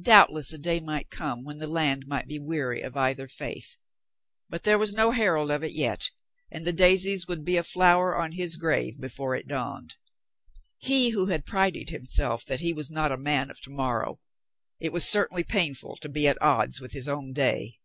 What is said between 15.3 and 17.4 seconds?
painful to be at odds with his own